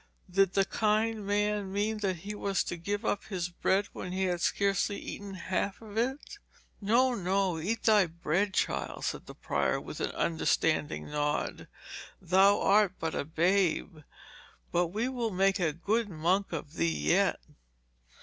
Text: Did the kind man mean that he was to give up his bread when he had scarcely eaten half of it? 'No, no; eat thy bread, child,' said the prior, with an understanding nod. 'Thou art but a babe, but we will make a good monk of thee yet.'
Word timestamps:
Did 0.31 0.53
the 0.53 0.65
kind 0.65 1.27
man 1.27 1.71
mean 1.71 1.99
that 1.99 2.15
he 2.15 2.33
was 2.33 2.63
to 2.63 2.75
give 2.75 3.05
up 3.05 3.25
his 3.25 3.49
bread 3.49 3.85
when 3.93 4.11
he 4.13 4.23
had 4.23 4.41
scarcely 4.41 4.97
eaten 4.97 5.35
half 5.35 5.79
of 5.79 5.95
it? 5.95 6.39
'No, 6.81 7.13
no; 7.13 7.59
eat 7.59 7.83
thy 7.83 8.07
bread, 8.07 8.51
child,' 8.51 9.05
said 9.05 9.27
the 9.27 9.35
prior, 9.35 9.79
with 9.79 9.99
an 9.99 10.09
understanding 10.13 11.11
nod. 11.11 11.67
'Thou 12.19 12.59
art 12.61 12.93
but 12.99 13.13
a 13.13 13.23
babe, 13.23 13.99
but 14.71 14.87
we 14.87 15.07
will 15.07 15.29
make 15.29 15.59
a 15.59 15.71
good 15.71 16.09
monk 16.09 16.51
of 16.51 16.73
thee 16.73 16.89
yet.' 16.95 17.39